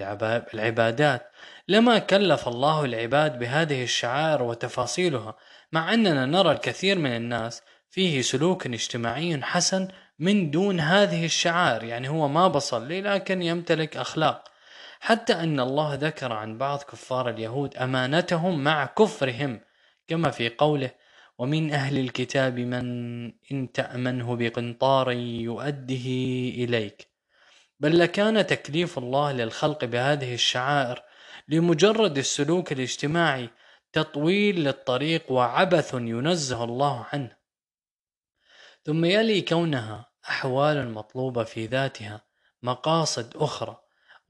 العبادات 0.53 1.31
لما 1.67 1.99
كلف 1.99 2.47
الله 2.47 2.85
العباد 2.85 3.39
بهذه 3.39 3.83
الشعائر 3.83 4.43
وتفاصيلها 4.43 5.35
مع 5.71 5.93
أننا 5.93 6.25
نرى 6.25 6.51
الكثير 6.51 6.99
من 6.99 7.15
الناس 7.15 7.61
فيه 7.89 8.21
سلوك 8.21 8.67
اجتماعي 8.67 9.41
حسن 9.41 9.87
من 10.19 10.51
دون 10.51 10.79
هذه 10.79 11.25
الشعائر 11.25 11.83
يعني 11.83 12.09
هو 12.09 12.27
ما 12.27 12.47
بصلي 12.47 13.01
لكن 13.01 13.41
يمتلك 13.41 13.97
أخلاق. 13.97 14.43
حتى 14.99 15.33
أن 15.33 15.59
الله 15.59 15.93
ذكر 15.93 16.33
عن 16.33 16.57
بعض 16.57 16.79
كفار 16.79 17.29
اليهود 17.29 17.77
أمانتهم 17.77 18.63
مع 18.63 18.85
كفرهم 18.85 19.61
كما 20.07 20.31
في 20.31 20.49
قوله 20.49 20.91
ومن 21.37 21.71
أهل 21.71 21.97
الكتاب 21.97 22.59
من 22.59 23.25
إن 23.51 23.71
تأمنه 23.71 24.35
بقنطار 24.35 25.11
يؤده 25.11 26.07
إليك 26.63 27.07
بل 27.79 27.99
لكان 27.99 28.47
تكليف 28.47 28.97
الله 28.97 29.31
للخلق 29.31 29.85
بهذه 29.85 30.33
الشعائر 30.33 31.03
لمجرد 31.47 32.17
السلوك 32.17 32.71
الاجتماعي 32.71 33.49
تطويل 33.93 34.63
للطريق 34.63 35.31
وعبث 35.31 35.93
ينزه 35.93 36.63
الله 36.63 37.05
عنه. 37.13 37.36
ثم 38.87 39.05
يلي 39.05 39.41
كونها 39.41 40.05
أحوال 40.29 40.91
مطلوبة 40.91 41.43
في 41.43 41.65
ذاتها 41.65 42.21
مقاصد 42.63 43.37
أخرى 43.37 43.77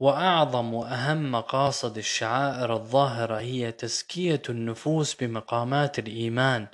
وأعظم 0.00 0.74
وأهم 0.74 1.32
مقاصد 1.32 1.98
الشعائر 1.98 2.74
الظاهرة 2.74 3.38
هي 3.38 3.72
تزكية 3.72 4.42
النفوس 4.48 5.14
بمقامات 5.14 5.98
الإيمان 5.98 6.66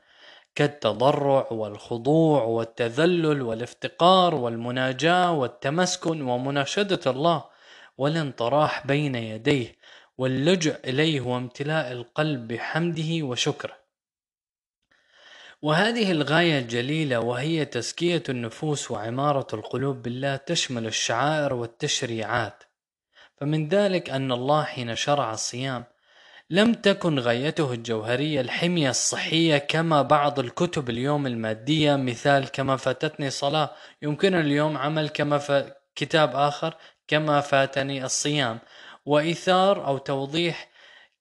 كالتضرع 0.55 1.49
والخضوع 1.53 2.43
والتذلل 2.43 3.43
والافتقار 3.43 4.35
والمناجاة 4.35 5.33
والتمسكن 5.33 6.23
ومناشدة 6.23 7.11
الله 7.11 7.45
والانطراح 7.99 8.87
بين 8.87 9.15
يديه 9.15 9.79
واللجأ 10.19 10.81
إليه 10.85 11.21
وامتلاء 11.21 11.93
القلب 11.93 12.49
بحمده 12.49 13.23
وشكره. 13.23 13.84
وهذه 15.65 16.11
الغاية 16.11 16.59
الجليلة 16.59 17.21
وهي 17.21 17.65
تزكية 17.65 18.23
النفوس 18.29 18.91
وعمارة 18.91 19.47
القلوب 19.55 20.03
بالله 20.03 20.37
تشمل 20.37 20.87
الشعائر 20.87 21.55
والتشريعات. 21.55 22.65
فمن 23.37 23.69
ذلك 23.69 24.11
أن 24.11 24.33
الله 24.33 24.65
حين 24.65 24.95
شرع 24.95 25.33
الصيام 25.33 25.85
لم 26.51 26.75
تكن 26.75 27.19
غايته 27.19 27.73
الجوهرية 27.73 28.41
الحمية 28.41 28.91
الصحية 28.91 29.59
كما 29.59 30.03
بعض 30.03 30.39
الكتب 30.39 30.91
اليوم 30.91 31.27
المادية 31.27 31.97
مثال 31.97 32.49
كما 32.49 32.77
فاتتني 32.77 33.31
صلاة 33.31 33.71
يمكن 34.03 34.35
اليوم 34.35 34.77
عمل 34.77 35.09
كما 35.09 35.39
ف... 35.39 35.53
كتاب 35.97 36.37
آخر 36.37 36.75
كما 37.09 37.41
فاتني 37.41 38.05
الصيام. 38.05 38.59
وإيثار 39.07 39.87
أو 39.87 39.99
توضيح 39.99 40.69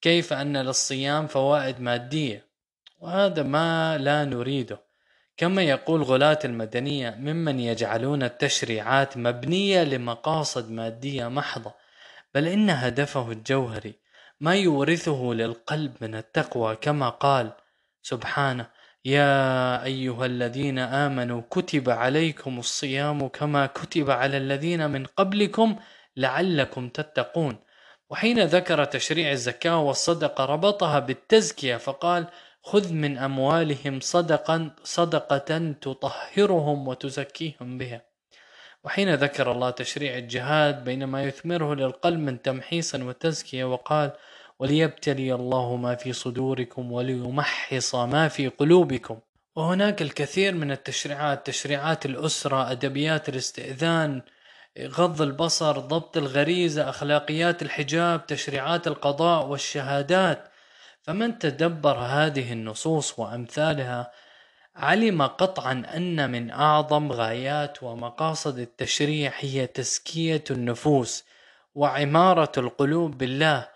كيف 0.00 0.32
أن 0.32 0.56
للصيام 0.56 1.26
فوائد 1.26 1.80
مادية. 1.80 2.53
وهذا 3.04 3.42
ما 3.42 3.98
لا 3.98 4.24
نريده. 4.24 4.80
كما 5.36 5.62
يقول 5.62 6.02
غلاة 6.02 6.38
المدنية 6.44 7.10
ممن 7.10 7.60
يجعلون 7.60 8.22
التشريعات 8.22 9.16
مبنية 9.16 9.84
لمقاصد 9.84 10.70
مادية 10.70 11.28
محضة 11.28 11.74
بل 12.34 12.48
إن 12.48 12.70
هدفه 12.70 13.32
الجوهري 13.32 13.94
ما 14.40 14.54
يورثه 14.54 15.22
للقلب 15.32 15.92
من 16.00 16.14
التقوى 16.14 16.76
كما 16.76 17.08
قال 17.08 17.52
سبحانه 18.02 18.66
يا 19.04 19.84
أيها 19.84 20.26
الذين 20.26 20.78
آمنوا 20.78 21.42
كتب 21.50 21.90
عليكم 21.90 22.58
الصيام 22.58 23.28
كما 23.28 23.66
كتب 23.66 24.10
على 24.10 24.36
الذين 24.36 24.90
من 24.90 25.06
قبلكم 25.06 25.76
لعلكم 26.16 26.88
تتقون. 26.88 27.56
وحين 28.10 28.44
ذكر 28.44 28.84
تشريع 28.84 29.32
الزكاة 29.32 29.78
والصدقة 29.78 30.44
ربطها 30.44 30.98
بالتزكية 30.98 31.76
فقال 31.76 32.26
خذ 32.66 32.92
من 32.92 33.18
أموالهم 33.18 34.00
صدقا 34.00 34.70
صدقة 34.84 35.74
تطهرهم 35.80 36.88
وتزكيهم 36.88 37.78
بها. 37.78 38.02
وحين 38.84 39.14
ذكر 39.14 39.52
الله 39.52 39.70
تشريع 39.70 40.18
الجهاد 40.18 40.84
بينما 40.84 41.24
يثمره 41.24 41.74
للقلب 41.74 42.18
من 42.18 42.42
تمحيصا 42.42 43.02
وتزكية 43.02 43.64
وقال 43.64 44.12
وليبتلي 44.58 45.34
الله 45.34 45.76
ما 45.76 45.94
في 45.94 46.12
صدوركم 46.12 46.92
وليمحص 46.92 47.94
ما 47.94 48.28
في 48.28 48.48
قلوبكم. 48.48 49.18
وهناك 49.56 50.02
الكثير 50.02 50.54
من 50.54 50.70
التشريعات 50.70 51.46
تشريعات 51.46 52.06
الأسرة 52.06 52.70
أدبيات 52.70 53.28
الاستئذان 53.28 54.22
غض 54.78 55.22
البصر 55.22 55.78
ضبط 55.78 56.16
الغريزة 56.16 56.88
أخلاقيات 56.88 57.62
الحجاب 57.62 58.26
تشريعات 58.26 58.86
القضاء 58.86 59.46
والشهادات. 59.46 60.53
فمن 61.04 61.38
تدبر 61.38 61.96
هذه 61.96 62.52
النصوص 62.52 63.18
وأمثالها 63.18 64.10
علم 64.76 65.22
قطعا 65.22 65.82
أن 65.96 66.30
من 66.30 66.50
أعظم 66.50 67.12
غايات 67.12 67.82
ومقاصد 67.82 68.58
التشريع 68.58 69.32
هي 69.38 69.66
تزكية 69.66 70.44
النفوس 70.50 71.24
وعمارة 71.74 72.52
القلوب 72.58 73.18
بالله 73.18 73.68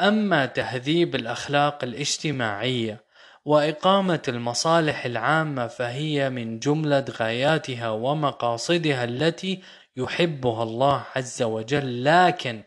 أما 0.00 0.46
تهذيب 0.46 1.14
الأخلاق 1.14 1.84
الاجتماعية 1.84 3.04
وإقامة 3.44 4.22
المصالح 4.28 5.04
العامة 5.04 5.66
فهي 5.66 6.30
من 6.30 6.58
جملة 6.58 7.04
غاياتها 7.10 7.90
ومقاصدها 7.90 9.04
التي 9.04 9.62
يحبها 9.96 10.62
الله 10.62 11.04
عز 11.16 11.42
وجل 11.42 12.04
لكن 12.04 12.62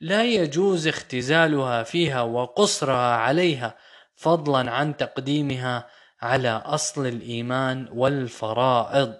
لا 0.00 0.24
يجوز 0.24 0.86
اختزالها 0.86 1.82
فيها 1.82 2.22
وقصرها 2.22 3.16
عليها 3.16 3.76
فضلا 4.14 4.70
عن 4.70 4.96
تقديمها 4.96 5.88
على 6.22 6.48
أصل 6.48 7.06
الإيمان 7.06 7.88
والفرائض. 7.92 9.14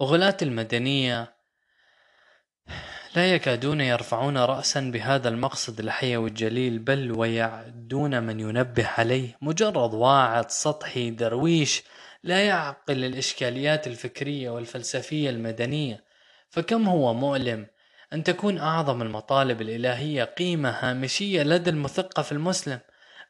وغلاة 0.00 0.36
المدنية 0.42 1.34
لا 3.16 3.34
يكادون 3.34 3.80
يرفعون 3.80 4.38
رأسا 4.38 4.80
بهذا 4.80 5.28
المقصد 5.28 5.80
الحيوي 5.80 6.28
الجليل 6.28 6.78
بل 6.78 7.12
ويعدون 7.12 8.22
من 8.22 8.40
ينبه 8.40 8.86
عليه. 8.98 9.38
مجرد 9.42 9.94
واعظ 9.94 10.46
سطحي 10.48 11.10
درويش 11.10 11.82
لا 12.22 12.46
يعقل 12.46 13.04
الإشكاليات 13.04 13.86
الفكرية 13.86 14.50
والفلسفية 14.50 15.30
المدنية 15.30 16.04
فكم 16.50 16.88
هو 16.88 17.14
مؤلم 17.14 17.66
أن 18.12 18.24
تكون 18.24 18.58
أعظم 18.58 19.02
المطالب 19.02 19.60
الإلهية 19.60 20.24
قيمة 20.24 20.70
هامشية 20.70 21.42
لدى 21.42 21.70
المثقف 21.70 22.32
المسلم. 22.32 22.80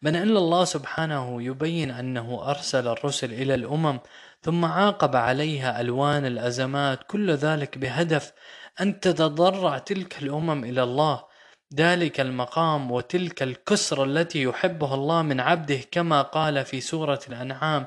بل 0.02 0.16
أن 0.16 0.36
الله 0.36 0.64
سبحانه 0.64 1.42
يبين 1.42 1.90
أنه 1.90 2.50
أرسل 2.50 2.88
الرسل 2.88 3.32
إلى 3.32 3.54
الأمم 3.54 3.98
ثم 4.42 4.64
عاقب 4.64 5.16
عليها 5.16 5.80
ألوان 5.80 6.26
الأزمات 6.26 7.00
كل 7.06 7.30
ذلك 7.30 7.78
بهدف 7.78 8.32
أن 8.80 9.00
تتضرع 9.00 9.78
تلك 9.78 10.22
الأمم 10.22 10.64
إلى 10.64 10.82
الله. 10.82 11.24
ذلك 11.74 12.20
المقام 12.20 12.90
وتلك 12.90 13.42
الكسرة 13.42 14.04
التي 14.04 14.42
يحبها 14.42 14.94
الله 14.94 15.22
من 15.22 15.40
عبده 15.40 15.80
كما 15.90 16.22
قال 16.22 16.64
في 16.64 16.80
سورة 16.80 17.20
الأنعام 17.28 17.86